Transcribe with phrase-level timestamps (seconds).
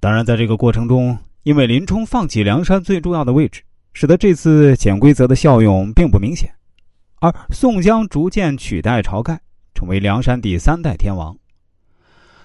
[0.00, 3.62] 当然，在这个过程中，因为林冲放弃梁山最重要的位置，
[3.92, 6.54] 使得这次潜规则的效用并不明显，
[7.20, 9.40] 而宋江逐渐取代晁盖，
[9.74, 11.36] 成为梁山第三代天王。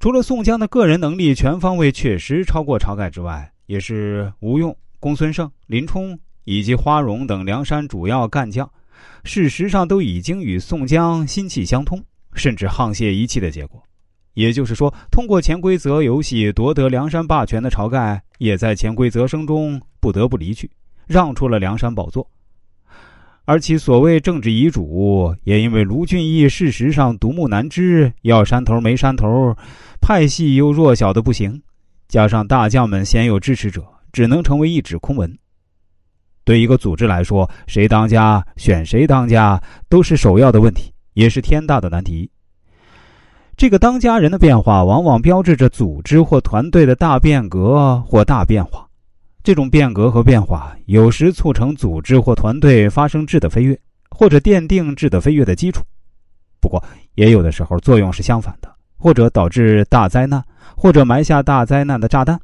[0.00, 8.68] 除了宋江的个人能力全方位确实超过晁盖之外，也是吴用、公孙胜、林冲以及花荣等梁山主要干将，
[9.22, 12.02] 事实上都已经与宋江心气相通，
[12.34, 13.80] 甚至沆瀣一气的结果。
[14.36, 20.70] 也就是说，通过潜规则游戏夺得梁山霸权的晁盖，也在潜规则声中不得不离去，
[21.06, 22.30] 让出了梁山宝座。
[23.46, 29.56] 而其所谓政治遗嘱，也因为卢俊义事实上独木难支，要山头没山头，
[30.02, 31.62] 派系又弱小的不行，
[32.06, 33.82] 加上大将们鲜有支持者，
[34.12, 35.34] 只能成为一纸空文。
[36.44, 42.30] 对一个组织来说，谁当家、选谁当家，都是首要的问题，也是天大的难题。
[43.56, 48.86] 这个当家人的变化，往往标志着组织或团队的大变革或大变化。
[49.42, 53.78] 这种变革和变化，有时促成组织或团队发生质的飞跃，
[54.10, 55.82] 或者奠定质的飞跃的基础。
[56.60, 56.84] 不过，
[57.14, 60.44] 也有的时候作用是相反的，或者导致大灾难，
[60.76, 62.38] 或者埋下大灾难的炸弹。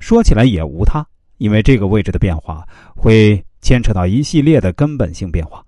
[0.00, 1.06] 说起来也无他，
[1.38, 2.66] 因为这个位置的变化
[2.96, 5.62] 会牵扯到一系列的根本性变化，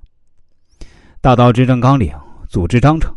[1.20, 2.12] 大到执政纲领、
[2.48, 3.14] 组织章程。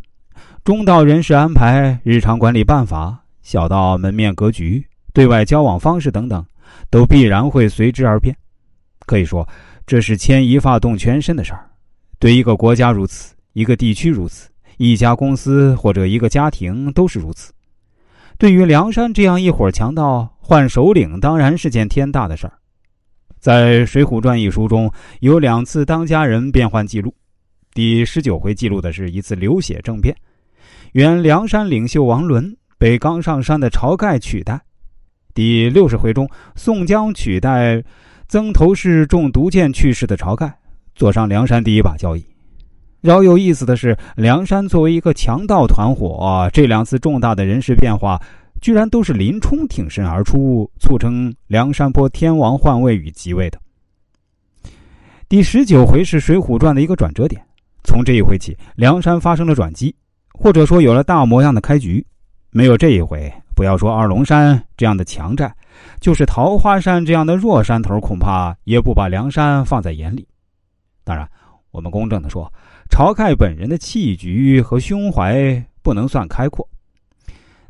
[0.64, 6.46] 中到人事安排、日常管理办法，小到门面格局、对外交往方式等等，
[6.92, 8.36] 都必然会随之而变。
[9.08, 9.48] 可以说，
[9.88, 11.68] 这是牵一发动全身的事儿。
[12.20, 17.52] 对一个国家如此，一个地区如此，一家公司或者一个家庭都是如此。
[18.38, 22.54] 对于梁山这样一伙强盗，换首领当然是件天大的事儿。
[23.40, 27.12] 在《水浒传》一书中有两次当家人变换记录，
[27.74, 30.16] 第十九回记录的是一次流血政变。
[30.94, 34.60] 原梁山领袖王伦被刚上山的晁盖取代。
[35.34, 37.84] 第六十回中，宋江取代
[38.28, 40.54] 曾头市中毒箭去世的晁盖，
[40.96, 42.26] 坐上梁山第一把交椅。
[43.00, 48.22] 饶有意思的是，梁山作为一个强盗团伙，这两次重大的人事变化，
[48.62, 53.60] 居然都是林冲挺身而出，促成梁山泊天王换位与即位的。
[55.28, 57.42] 第十九回是《水浒传》的一个转折点，
[57.84, 59.96] 从这一回起，梁山发生了转机。
[60.42, 62.04] 或者说有了大模样的开局，
[62.50, 65.54] 没有这一回，不要说二龙山这样的强寨，
[66.00, 70.28] 就是桃花山这样的弱山头，恐怕也不把梁山放在眼里。
[71.04, 71.30] 当然，
[71.70, 72.52] 我们公正的说，
[72.90, 76.68] 晁盖本人的气局和胸怀不能算开阔，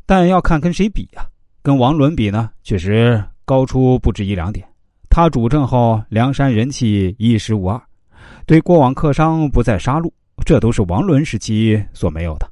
[0.06, 1.26] 但要看跟谁比呀？
[1.60, 4.66] 跟王伦比呢，确实高出不止一两点。
[5.10, 7.78] 他主政后，梁山人气一时无二，
[8.46, 10.10] 对过往客商不再杀戮，
[10.42, 12.50] 这都是王伦时期所没有的。